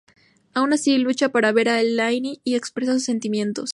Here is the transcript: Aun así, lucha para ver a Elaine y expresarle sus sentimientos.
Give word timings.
Aun 0.55 0.73
así, 0.73 0.97
lucha 0.97 1.29
para 1.29 1.51
ver 1.51 1.69
a 1.69 1.79
Elaine 1.79 2.39
y 2.43 2.55
expresarle 2.55 2.97
sus 3.01 3.05
sentimientos. 3.05 3.69